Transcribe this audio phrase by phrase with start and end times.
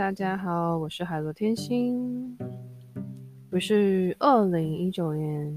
[0.00, 2.34] 大家好，我是海螺天星。
[3.50, 5.54] 我是二零一九年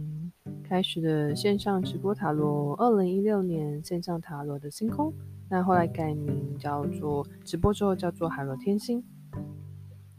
[0.61, 5.13] 开始的线上直播塔罗，二零一六年线上塔罗的星空，
[5.47, 9.01] 那后来改名叫做直播之后叫做海螺天星。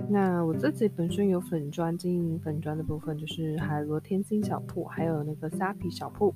[0.08, 6.34] 那我自己本身有粉砖，经营粉砖的部分就是海螺天星小铺，还有那个沙皮小铺，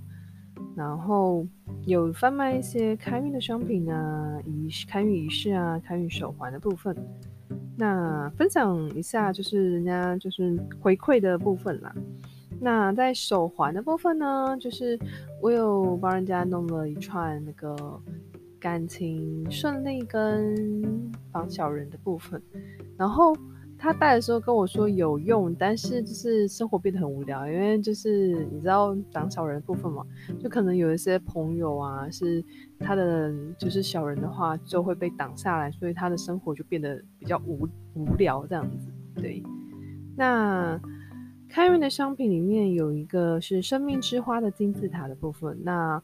[0.76, 1.46] 然后
[1.86, 6.94] 有贩卖一些开运的商品啊，仪开运仪式啊，开运手环的部分。
[7.76, 11.94] 那分享一下，就是人家就是回馈的部分啦。
[12.60, 14.98] 那在手环的部分呢，就是
[15.40, 17.76] 我有帮人家弄了一串那个
[18.58, 22.42] 感情顺利跟防小人的部分，
[22.96, 23.36] 然后。
[23.78, 30.04] 他戴的时候跟我说有用，但是就是生活变得很无聊，因为就是你知道挡小人的部分嘛，
[30.40, 32.44] 就可能有一些朋友啊是
[32.80, 38.88] 他的就是小人的话就会被挡下来，所以他的生活就变得比较无无聊这样子。
[39.14, 39.42] 对，
[40.16, 40.80] 那
[41.48, 46.02] 开运的商品里面有一个是生命之花的金字塔的部分，那。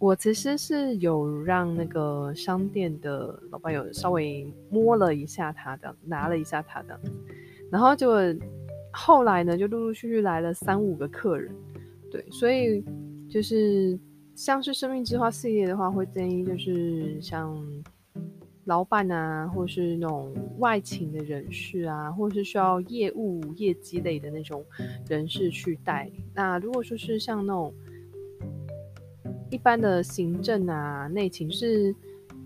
[0.00, 6.98] 我其实是有让那个商店的老板有稍微摸了一下他的，拿了一下他的，
[7.68, 8.12] 然后就
[8.92, 11.52] 后来呢，就陆陆续续来了三五个客人，
[12.12, 12.84] 对，所以
[13.28, 13.98] 就是
[14.36, 17.60] 像是生命之花系列的话，会建议就是像
[18.66, 24.64] 老板啊，或是那种外勤的人士啊，或是需要业务业绩类的那种
[25.08, 26.08] 人士去带。
[26.34, 27.74] 那如果说是像那种。
[29.50, 31.94] 一般的行政啊，内勤是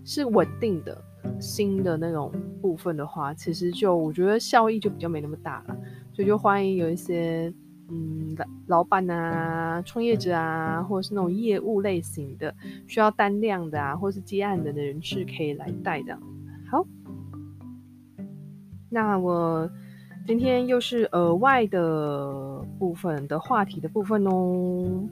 [0.05, 0.97] 是稳定的，
[1.41, 5.77] 新的那种部分的话，其实就我觉得效益就比较没那么大了，
[6.12, 7.53] 所以就欢迎有一些
[7.89, 12.55] 嗯老老板啊、创业者啊，或者是那种业务类型的
[12.86, 16.17] 需要单量的啊，或是接案的的人士可以来带的。
[16.70, 16.86] 好，
[18.89, 19.69] 那我
[20.27, 25.08] 今天又是额外的部分的话题的部分哦。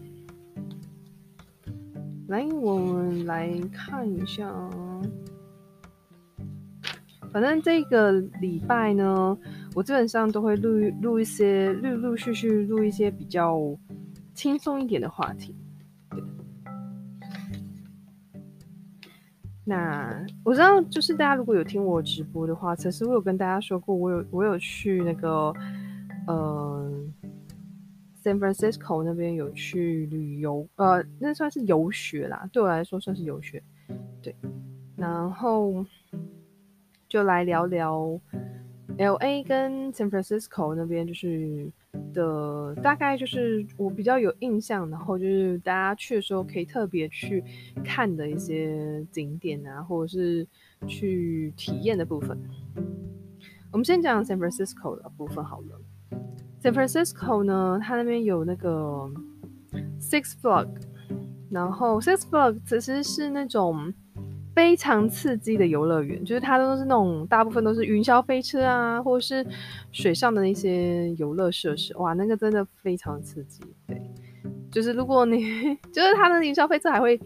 [2.30, 4.48] 来，我们来看一下。
[7.32, 9.36] 反正这个礼拜呢，
[9.74, 13.58] 我基本上都会录录一些，陆陆续续录一些比较
[14.32, 15.56] 轻松一点的话题。
[19.64, 25.52] 那我知道，就是大家如果有听我直播的话，其实我有跟大家说过，我有我有去那个，
[26.28, 26.69] 呃。
[28.22, 33.62] San Francisco 那边有去旅游，呃，那算是游学啦，对我来说算是游学。
[34.22, 34.34] 对，
[34.96, 35.84] 然后
[37.08, 38.20] 就来聊聊
[38.98, 41.70] LA 跟 San Francisco 那边，就是
[42.12, 47.42] 的大概就是我比较有印象，然后就是大家去的时候可以特别去
[47.82, 50.46] 看的一些景点啊，或者是
[50.86, 52.38] 去体验的部分。
[53.72, 55.80] 我们先讲 San Francisco 的部分好了。
[56.62, 59.08] San Francisco 呢，它那边有那个
[60.00, 60.82] Six Flags，
[61.50, 63.92] 然后 Six Flags 其实是那种
[64.54, 69.46] 非常刺激的游乐园，就是它都是那种大部分都是云霄飞车啊，或者是
[69.90, 73.62] 水上的那些游乐设施，哇，那个真的非常刺激。
[73.86, 74.02] 对，
[74.70, 75.40] 就是如果你
[75.92, 77.18] 就是它的云霄飞车还会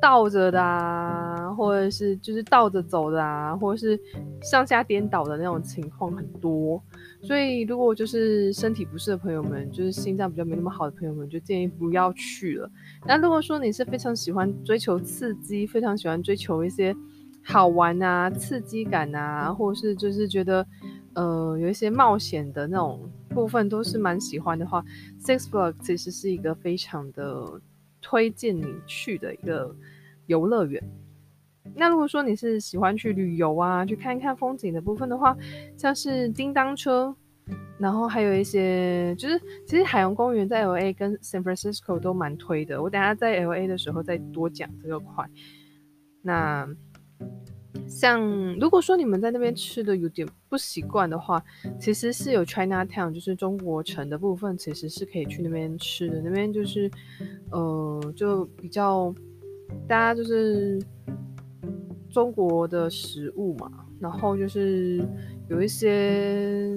[0.00, 1.19] 倒着的啊，
[1.60, 4.00] 或者是就是倒着走的啊，或者是
[4.40, 6.82] 上下颠倒的那种情况很多。
[7.20, 12.70] 所以，如果就是身体不适的朋友们，就是心脏比较没那么好的朋友们，就建议不要去了。
[13.06, 16.96] 那如果说你是非常喜欢追求刺激，非常喜欢追求一些
[17.42, 20.66] 好玩啊、刺激感啊，或者是就是觉得
[21.12, 24.82] 呃有一些冒险的那种部分都是蛮喜欢的话
[25.22, 27.60] ，Six Flags 其实是一个非常的
[28.00, 29.76] 推荐你去的一个
[30.24, 30.82] 游乐园。
[31.74, 35.36] 那如果说你是喜欢去旅游啊，去看一看风景的部分的话，
[35.76, 37.14] 像是叮当车，
[37.78, 42.82] 然后还有一些就是，其实海洋公园在 LA 跟 San Francisco 都蛮推的。
[42.82, 45.24] 我等下在 LA 的时候再多讲这个块。
[46.22, 46.66] 那
[47.86, 48.20] 像
[48.58, 51.42] 如果说你们在那边吃的有点不习惯的话，
[51.78, 56.20] 其实是有 Chinatown，就是中国城的部分，其实是可以去那边吃的。
[56.22, 56.90] 那边就是
[57.52, 59.14] 呃，就比较
[59.86, 60.80] 大家就是。
[62.10, 63.70] 中国的食物嘛，
[64.00, 65.06] 然后就是
[65.48, 66.76] 有一些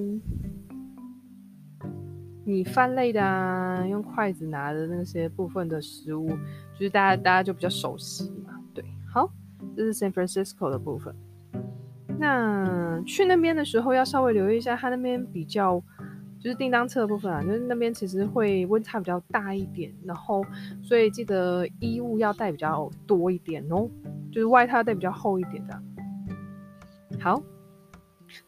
[2.46, 6.30] 米饭类的啊，用筷子拿的那些部分的食物，
[6.74, 8.60] 就是大家大家就比较熟悉嘛。
[8.74, 9.30] 对，好，
[9.76, 11.16] 这是 San Francisco 的部分。
[12.20, 15.82] 那去那边的时候要稍微留意一下，它那边比较
[16.40, 20.46] 就是叮当车的部分啊，就是那边其实会温差比较大一点，然后
[20.82, 23.90] 所以记得衣物要带比较多一点哦。
[24.34, 25.80] 就是外套带比较厚一点的。
[27.20, 27.42] 好，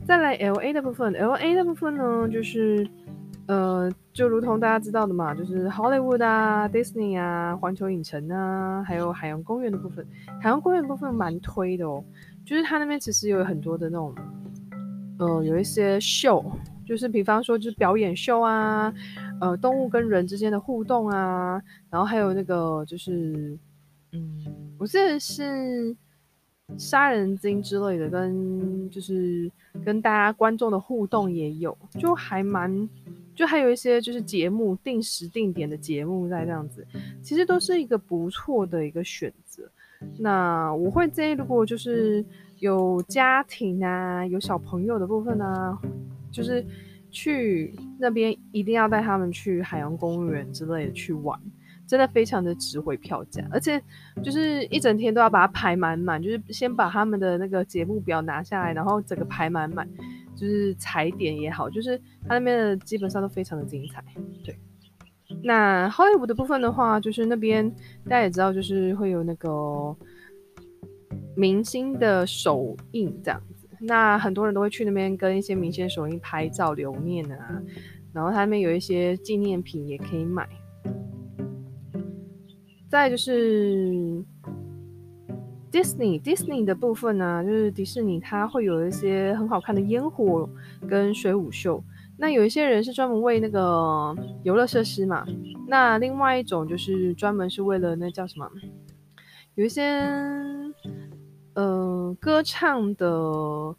[0.03, 2.85] 再来 LA 的部分，LA 的部分呢，就是
[3.47, 10.05] 呃，就如同大家知道的嘛，就是 Hollywood 啊、Disney 啊、环球影城啊，还有海洋公园的部分。
[10.41, 12.03] 海洋公园部分蛮推的哦，
[12.43, 14.15] 就是它那边其实有很多的那种，
[15.19, 16.43] 呃，有一些秀，
[16.85, 18.91] 就是比方说就是表演秀啊，
[19.39, 21.61] 呃，动物跟人之间的互动啊，
[21.91, 23.55] 然后还有那个就是，
[24.15, 25.95] 嗯，我记得是。
[26.79, 29.49] 杀人鲸之类的，跟就是
[29.85, 32.89] 跟大家观众的互动也有，就还蛮，
[33.35, 36.83] 就还有一些就是节目定时定点的节目在这样子，
[37.21, 39.69] 其实都是一个不错的一个选择。
[40.17, 42.25] 那我会建议，如果就是
[42.57, 45.79] 有家庭啊，有小朋友的部分呢、啊，
[46.31, 46.65] 就是
[47.11, 51.39] 去那边一定要带他们去海洋公园之类的去玩。
[51.87, 53.81] 真的非常的值回票价，而且
[54.23, 59.87] 就是一整天都要把它排满满，就是先把他们的那个节目表拿下来，然后整个排满满，
[60.35, 61.97] 就是踩点也好，就是
[62.27, 64.03] 他那边的基本上都非常的精彩。
[64.43, 64.57] 对，
[65.43, 67.69] 那好莱坞的部分的话，就是那边
[68.05, 69.95] 大家也知道，就是会有那个
[71.35, 77.61] 明星的首映这样子，那很多人都会去那边跟一些明星首映拍照留念啊，
[78.11, 80.49] 然后他那边有一些纪念品也可以买。
[82.95, 84.23] 再就是
[85.69, 90.49] Disney，Disney 的部分呢，就是迪士尼，它会有一些很好看的烟火
[90.87, 91.83] 跟水舞秀。
[92.17, 95.25] 那有一些人是专门为那个游乐设施嘛，
[95.67, 98.49] 那另外一种就是专门是为了那叫什么，
[99.55, 99.83] 有一些
[101.55, 103.75] 呃歌唱的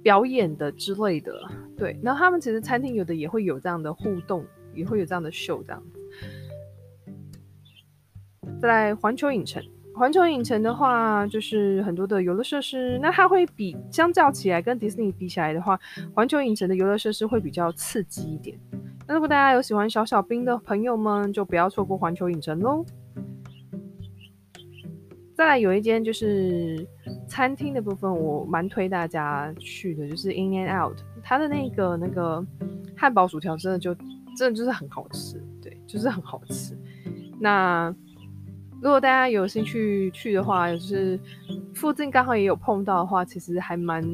[0.00, 1.32] 表演的之类的，
[1.76, 1.98] 对。
[2.04, 5.82] 然后他们其实餐厅有的也会有这样的互动，也会有这样的秀这样。
[8.60, 9.62] 在环球影城，
[9.94, 12.98] 环球影城的话，就是很多的游乐设施。
[13.00, 15.78] 那它会比相较起来，跟迪士尼比起来的话，
[16.14, 18.58] 环球影城的游乐设施会比较刺激一点。
[19.06, 22.84] 那如果大家有喜欢小小兵的朋友们，就不要错过环球影城喽。
[25.34, 26.86] 再来有一间就是
[27.28, 32.44] 餐厅的部分，我蛮推大家去的，就是 In and Out，它的那个那个
[32.96, 33.94] 汉堡薯条真的就
[34.36, 36.74] 真的就是很好吃，对，就是很好吃。
[37.38, 37.94] 那
[38.82, 41.18] 如果大家有兴趣去的话，就是
[41.74, 44.04] 附近刚好也有碰到的话，其实还蛮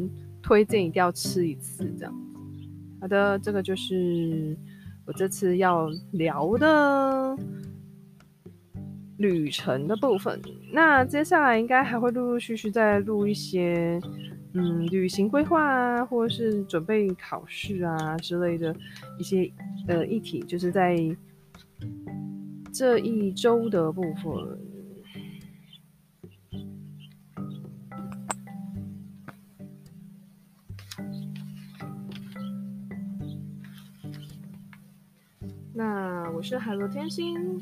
[0.41, 2.15] 推荐，一定要吃一次这样。
[3.01, 4.57] 好的，这个就是
[5.05, 7.37] 我这次要聊的
[9.19, 10.41] 旅程的部分。
[10.73, 14.01] 那接下来应该还会陆陆续续再录一些，
[14.55, 18.75] 嗯，旅行规划啊，或者是准备考试啊之类的
[19.19, 19.53] 一些
[19.89, 20.97] 呃议题，就是在。
[22.73, 24.59] 这一周的部分，
[35.75, 37.61] 那我是海螺天心。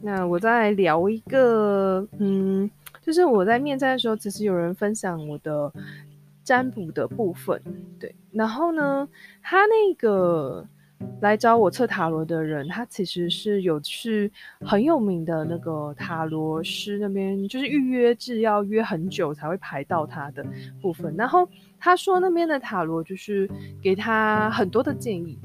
[0.00, 2.70] 那我再聊一个，嗯，
[3.02, 5.72] 就是我在面餐的时候，其实有人分享我的
[6.44, 7.60] 占卜的部分，
[7.98, 9.08] 对，然后呢，
[9.42, 10.64] 他那个。
[11.20, 14.30] 来找我测塔罗的人，他其实是有是
[14.60, 20.44] 很有名的那个塔罗师那边，就是预约制要约很久才会排到他的
[20.80, 21.14] 部分。
[21.16, 23.48] 然后他说那边的塔罗就是
[23.82, 25.38] 给他很多的建议，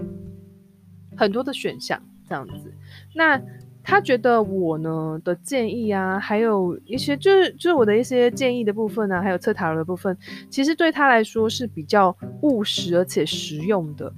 [1.16, 2.74] 很多的选项这样子。
[3.16, 3.42] 那
[3.82, 10.16] 他觉得我呢的建议啊，还有一些就是就是我的一些建议的部分啊，还有测塔罗的部分，
[10.50, 14.14] 其实对他来说是比较务实而且实用的。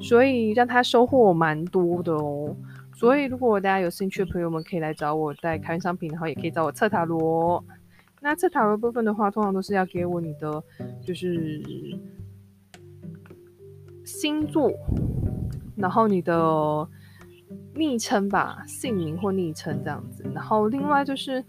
[0.00, 2.54] 所以让他收获蛮多的哦。
[2.94, 7.62] 所以如果大家有兴趣的朋友们，可以来找我带开运商品，然后也可以找我测塔罗。
[8.20, 10.62] 那测塔罗部分的话，通常都是要给我你的
[11.02, 11.60] 就是
[14.04, 14.72] 星座，
[15.76, 16.88] 然后你的
[17.74, 20.24] 昵称吧，姓名或昵称这样子。
[20.34, 21.44] 然后另外就是，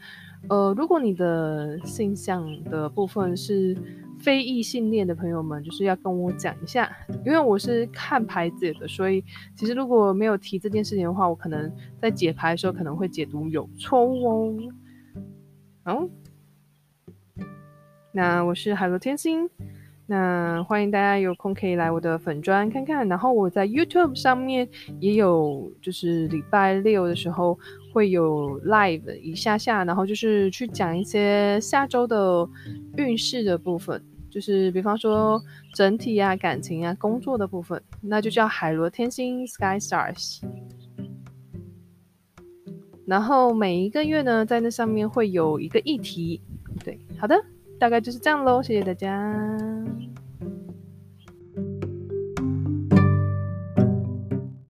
[0.49, 3.77] 呃，如果你的性向的部分是。
[4.25, 6.91] 非异性恋的朋友们，就是要跟我讲一下，
[7.23, 9.23] 因为我是看牌子的，所以
[9.55, 14.57] 其实如果没有提这件事情的话，我可能在解牌的时候可能会解读有错误哦。
[15.83, 16.09] 好，
[18.11, 19.47] 那我是海螺天心，
[20.07, 24.67] 那欢迎大家有空可以来我的粉专看看，然后我在 YouTube 上面
[24.99, 27.59] 也有，就是礼拜六的时候
[27.93, 32.49] 会有 live 一下下，然后就是去讲一些下周的
[32.97, 34.03] 运势的部分。
[34.35, 35.41] 就是比方说
[35.73, 40.41] 整体呀、感情啊、工作的部分，那就叫海螺天星 Sky Stars。
[43.07, 46.41] 然后每一个月呢，在那上面会有一个议题。
[46.83, 47.41] 对，好的，
[47.79, 49.74] 大概就是这样喽，谢谢大家。